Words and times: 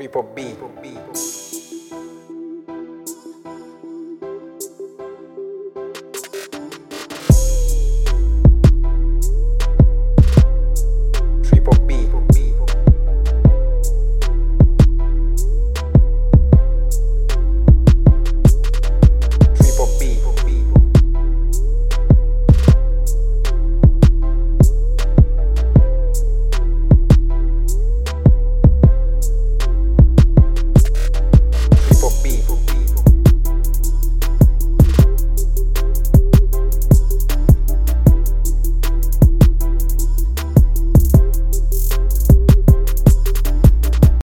Triple 0.00 0.22
B. 0.34 0.54
Triple 0.54 0.70
B. 0.80 2.09